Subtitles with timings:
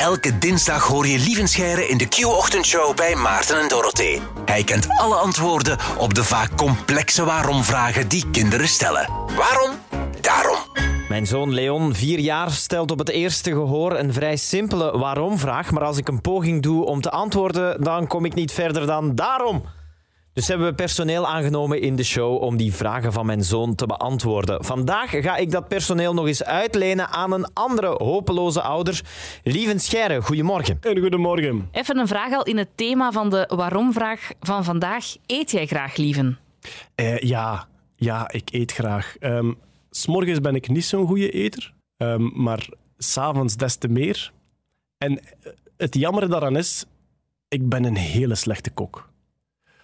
[0.00, 4.20] Elke dinsdag hoor je Lievenscheire in de Q-ochtendshow bij Maarten en Dorothee.
[4.44, 9.08] Hij kent alle antwoorden op de vaak complexe waarom-vragen die kinderen stellen.
[9.36, 9.70] Waarom?
[10.20, 10.56] Daarom.
[11.08, 15.70] Mijn zoon Leon, vier jaar, stelt op het eerste gehoor een vrij simpele waarom-vraag.
[15.70, 19.14] Maar als ik een poging doe om te antwoorden, dan kom ik niet verder dan
[19.14, 19.64] daarom.
[20.32, 23.86] Dus hebben we personeel aangenomen in de show om die vragen van mijn zoon te
[23.86, 24.64] beantwoorden.
[24.64, 29.00] Vandaag ga ik dat personeel nog eens uitlenen aan een andere hopeloze ouder.
[29.42, 30.78] Lieven Scheire, goedemorgen.
[30.80, 31.68] En goedemorgen.
[31.72, 35.16] Even een vraag al in het thema van de waarom-vraag van vandaag.
[35.26, 36.38] Eet jij graag, lieven?
[36.94, 39.16] Eh, ja, ja, ik eet graag.
[39.20, 39.58] Um,
[39.90, 42.68] S'morgens ben ik niet zo'n goede eter, um, maar
[42.98, 44.32] s'avonds des te meer.
[44.98, 45.20] En
[45.76, 46.84] het jammer daaraan is,
[47.48, 49.09] ik ben een hele slechte kok.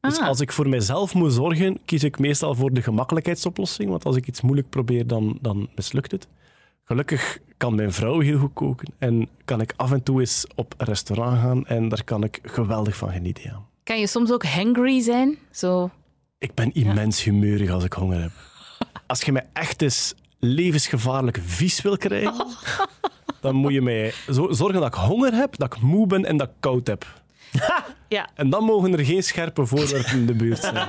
[0.00, 0.26] Dus Ah.
[0.28, 3.90] als ik voor mezelf moet zorgen, kies ik meestal voor de gemakkelijkheidsoplossing.
[3.90, 6.28] Want als ik iets moeilijk probeer, dan, dan mislukt het.
[6.84, 8.92] Gelukkig kan mijn vrouw heel goed koken.
[8.98, 11.66] En kan ik af en toe eens op een restaurant gaan.
[11.66, 13.42] En daar kan ik geweldig van genieten.
[13.44, 13.62] Ja.
[13.82, 15.38] Kan je soms ook hangry zijn?
[15.50, 15.90] Zo.
[16.38, 18.30] Ik ben immens humeurig als ik honger heb.
[19.06, 22.46] Als je mij echt eens levensgevaarlijk vies wil krijgen,
[23.40, 26.36] dan moet je mij zo- zorgen dat ik honger heb, dat ik moe ben en
[26.36, 27.20] dat ik koud heb.
[28.08, 28.28] Ja.
[28.34, 30.74] En dan mogen er geen scherpe voorwerpen in de buurt zijn.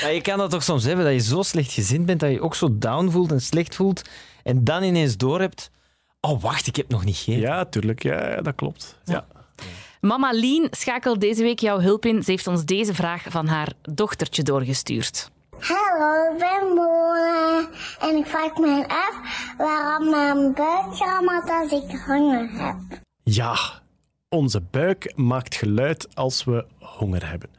[0.00, 2.34] Ja, je kan dat toch soms hebben, dat je zo slecht gezind bent, dat je
[2.34, 4.02] je ook zo down voelt en slecht voelt.
[4.42, 5.70] En dan ineens doorhebt,
[6.20, 7.40] oh wacht, ik heb nog niet gegeten.
[7.40, 8.02] Ja, tuurlijk.
[8.02, 8.98] Ja, ja, dat klopt.
[9.04, 9.26] Ja.
[10.00, 12.22] Mama Lien schakelt deze week jouw hulp in.
[12.22, 15.30] Ze heeft ons deze vraag van haar dochtertje doorgestuurd.
[15.60, 17.68] Hallo, ik ben Mona
[18.00, 19.14] en ik vraag me af
[19.58, 22.76] waarom mijn buik rammelt als ik honger heb.
[23.22, 23.56] ja,
[24.30, 27.50] onze buik maakt geluid als we honger hebben.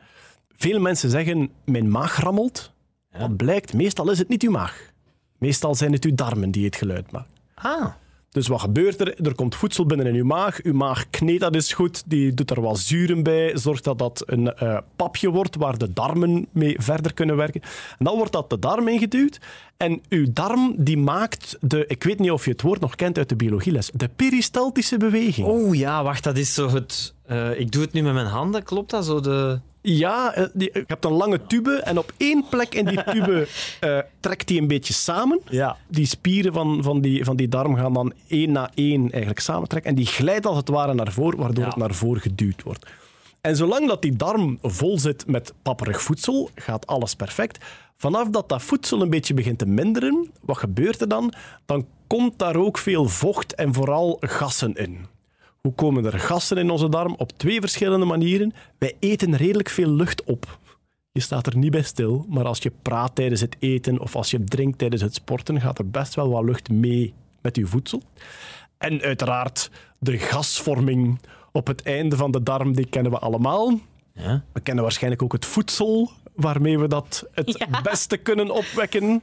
[0.49, 2.71] Veel mensen zeggen, mijn maag rammelt.
[3.17, 4.91] Wat blijkt, meestal is het niet uw maag.
[5.37, 7.31] Meestal zijn het uw darmen die het geluid maken.
[7.53, 7.93] Ah.
[8.31, 9.25] Dus wat gebeurt er?
[9.25, 10.61] Er komt voedsel binnen in uw maag.
[10.63, 12.03] Uw maag kneedt dat is goed.
[12.05, 13.57] Die doet er wat zuren bij.
[13.57, 17.61] Zorgt dat dat een eh, papje wordt waar de darmen mee verder kunnen werken.
[17.97, 19.39] En dan wordt dat de darm ingeduwd.
[19.77, 23.17] En uw darm die maakt de, ik weet niet of je het woord nog kent
[23.17, 25.47] uit de biologieles, de peristaltische beweging.
[25.47, 27.13] Oh ja, wacht, dat is zo het...
[27.25, 29.05] eh, ik doe het nu met mijn handen, klopt dat?
[29.05, 29.59] Zo de...
[29.81, 33.47] Ja, eh, die, je hebt een lange tube en op één plek in die tube
[33.79, 35.39] eh, trekt die een beetje samen.
[35.49, 35.77] Ja.
[35.87, 39.89] Die spieren van, van, die, van die darm gaan dan één na één eigenlijk samentrekken.
[39.89, 41.69] En die glijdt als het ware naar voren, waardoor Ja.
[41.69, 42.85] het naar voren geduwd wordt.
[43.41, 47.65] En zolang dat die darm vol zit met papperig voedsel, gaat alles perfect.
[47.97, 51.33] Vanaf dat dat voedsel een beetje begint te minderen, wat gebeurt er dan?
[51.65, 55.05] Dan komt daar ook veel vocht en vooral gassen in.
[55.61, 57.15] Hoe komen er gassen in onze darm?
[57.17, 58.53] Op twee verschillende manieren.
[58.77, 60.59] Wij eten redelijk veel lucht op.
[61.11, 64.31] Je staat er niet bij stil, maar als je praat tijdens het eten of als
[64.31, 68.01] je drinkt tijdens het sporten, gaat er best wel wat lucht mee met je voedsel.
[68.77, 71.19] En uiteraard de gasvorming
[71.51, 73.79] op het einde van de darm, die kennen we allemaal.
[74.13, 74.43] Ja.
[74.53, 77.81] We kennen waarschijnlijk ook het voedsel waarmee we dat het Ja.
[77.81, 79.21] beste kunnen opwekken.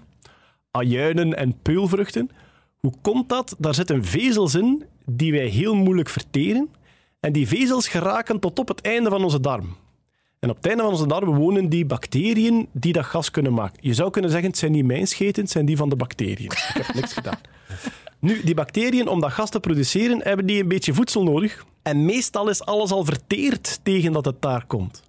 [0.70, 2.30] Ajuinen en peulvruchten.
[2.78, 3.54] Hoe komt dat?
[3.58, 6.68] Daar zitten vezels in die wij heel moeilijk verteren.
[7.20, 9.76] En die vezels geraken tot op het einde van onze darm.
[10.38, 13.78] En op het einde van onze darm wonen die bacteriën die dat gas kunnen maken.
[13.80, 16.50] Je zou kunnen zeggen, het zijn niet mijn scheten, het zijn die van de bacteriën.
[16.50, 17.38] Ik heb niks gedaan.
[18.20, 21.64] Nu, die bacteriën, om dat gas te produceren, hebben die een beetje voedsel nodig.
[21.82, 25.02] En meestal is alles al verteerd tegen dat het daar komt.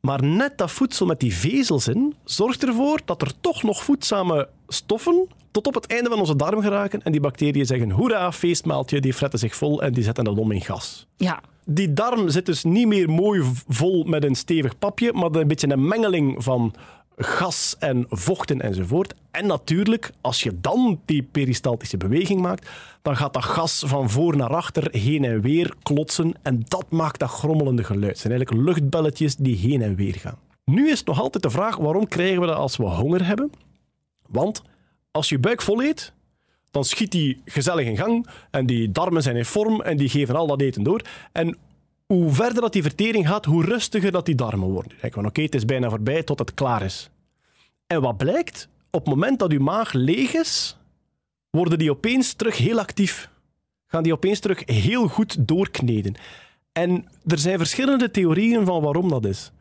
[0.00, 4.48] Maar net dat voedsel met die vezels in zorgt ervoor dat er toch nog voedzame
[4.68, 7.02] stoffen tot op het einde van onze darm geraken.
[7.02, 10.52] En die bacteriën zeggen, hoera, feestmaaltje, die fretten zich vol en die zetten dat om
[10.52, 11.06] in gas.
[11.16, 11.40] Ja.
[11.64, 15.70] Die darm zit dus niet meer mooi vol met een stevig papje, maar een beetje
[15.70, 16.74] een mengeling van
[17.16, 19.14] gas en vochten enzovoort.
[19.30, 22.68] En natuurlijk, als je dan die peristaltische beweging maakt,
[23.02, 27.18] dan gaat dat gas van voor naar achter heen en weer klotsen en dat maakt
[27.18, 28.10] dat grommelende geluid.
[28.10, 30.38] Het zijn eigenlijk luchtbelletjes die heen en weer gaan.
[30.64, 33.50] Nu is nog altijd de vraag, waarom krijgen we dat als we honger hebben?
[34.28, 34.62] Want
[35.10, 36.12] als je buik vol eet,
[36.70, 40.36] dan schiet die gezellig in gang en die darmen zijn in vorm en die geven
[40.36, 41.02] al dat eten door.
[41.32, 41.56] En
[42.06, 44.90] hoe verder dat die vertering gaat, hoe rustiger dat die darmen worden.
[44.90, 47.10] Dan denken we, oké, het is bijna voorbij tot het klaar is.
[47.86, 48.68] En wat blijkt?
[48.90, 50.76] Op het moment dat uw maag leeg is,
[51.50, 53.30] worden die opeens terug heel actief.
[53.86, 56.14] Gaan die opeens terug heel goed doorkneden.
[56.72, 59.52] En er zijn verschillende theorieën van waarom dat is.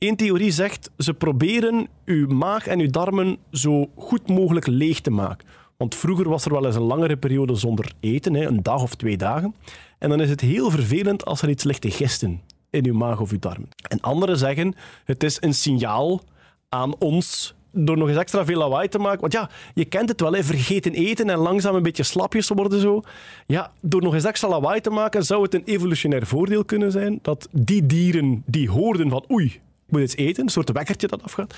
[0.00, 5.10] Eén theorie zegt, ze proberen uw maag en uw darmen zo goed mogelijk leeg te
[5.10, 5.46] maken.
[5.76, 9.16] Want vroeger was er wel eens een langere periode zonder eten, een dag of twee
[9.16, 9.54] dagen.
[9.98, 13.20] En dan is het heel vervelend als er iets ligt te gisten in uw maag
[13.20, 13.68] of uw darmen.
[13.88, 14.74] En anderen zeggen,
[15.04, 16.20] het is een signaal
[16.68, 19.20] aan ons door nog eens extra veel lawaai te maken.
[19.20, 22.80] Want ja, je kent het wel, hè, vergeten eten en langzaam een beetje slapjes worden
[22.80, 23.02] zo.
[23.46, 27.18] Ja, door nog eens extra lawaai te maken zou het een evolutionair voordeel kunnen zijn
[27.22, 31.54] dat die dieren die hoorden van oei, moet iets eten, een soort wekkertje dat afgaat,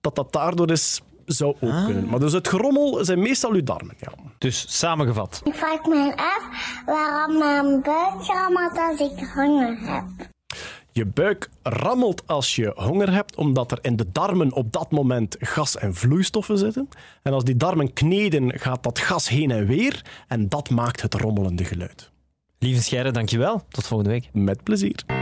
[0.00, 2.08] dat dat daardoor is zou ook kunnen.
[2.08, 3.94] Maar dus het gerommel zijn meestal uw darmen.
[3.98, 4.12] Ja.
[4.38, 5.40] Dus samengevat.
[5.44, 6.48] Ik vraag me af
[6.86, 10.04] waarom mijn buik rammelt als ik honger heb.
[10.92, 15.36] Je buik rammelt als je honger hebt, omdat er in de darmen op dat moment
[15.38, 16.88] gas en vloeistoffen zitten.
[17.22, 20.04] En als die darmen kneden, gaat dat gas heen en weer.
[20.28, 22.10] En dat maakt het rommelende geluid.
[22.58, 23.64] Lieve Scheire, dankjewel.
[23.68, 24.28] Tot volgende week.
[24.32, 25.17] Met plezier.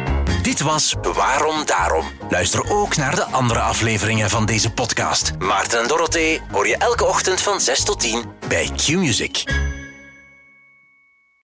[0.47, 2.05] Dit was Waarom Daarom.
[2.29, 5.33] Luister ook naar de andere afleveringen van deze podcast.
[5.39, 9.45] Maarten en Dorothee hoor je elke ochtend van 6 tot 10 bij Q-Music.